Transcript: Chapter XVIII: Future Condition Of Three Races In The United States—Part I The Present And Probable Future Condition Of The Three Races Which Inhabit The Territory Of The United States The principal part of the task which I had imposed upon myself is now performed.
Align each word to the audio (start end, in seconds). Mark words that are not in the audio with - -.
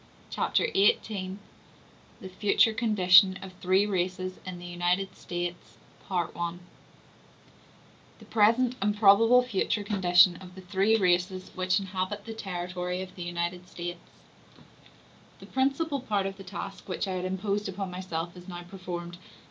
Chapter 0.31 0.65
XVIII: 0.75 1.37
Future 2.39 2.73
Condition 2.73 3.37
Of 3.39 3.53
Three 3.61 3.85
Races 3.85 4.39
In 4.47 4.57
The 4.57 4.65
United 4.65 5.15
States—Part 5.15 6.31
I 6.35 6.57
The 8.17 8.25
Present 8.25 8.77
And 8.81 8.97
Probable 8.97 9.43
Future 9.43 9.83
Condition 9.83 10.37
Of 10.37 10.55
The 10.55 10.61
Three 10.61 10.95
Races 10.97 11.51
Which 11.53 11.79
Inhabit 11.79 12.25
The 12.25 12.33
Territory 12.33 13.03
Of 13.03 13.13
The 13.13 13.21
United 13.21 13.67
States 13.67 14.01
The 15.39 15.45
principal 15.45 15.99
part 15.99 16.25
of 16.25 16.37
the 16.37 16.43
task 16.43 16.89
which 16.89 17.07
I 17.07 17.13
had 17.13 17.25
imposed 17.25 17.69
upon 17.69 17.91
myself 17.91 18.35
is 18.35 18.47
now 18.47 18.63
performed. 18.63 19.19